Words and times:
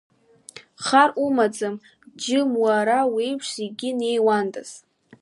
Хар 0.85 1.09
умаӡам, 1.25 1.75
џьым, 2.23 2.51
уара 2.63 2.99
уеиԥш 3.13 3.47
зегьы 3.57 3.89
неиуандаз! 3.99 4.69